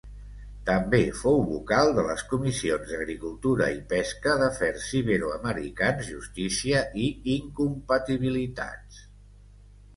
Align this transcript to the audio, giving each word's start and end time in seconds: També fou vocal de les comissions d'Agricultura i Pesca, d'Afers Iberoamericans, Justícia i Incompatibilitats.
També 0.67 0.99
fou 1.17 1.35
vocal 1.49 1.91
de 1.97 2.05
les 2.07 2.23
comissions 2.31 2.93
d'Agricultura 2.93 3.69
i 3.75 3.77
Pesca, 3.93 4.35
d'Afers 4.41 4.89
Iberoamericans, 5.03 6.03
Justícia 6.17 6.83
i 7.05 7.13
Incompatibilitats. 7.39 9.03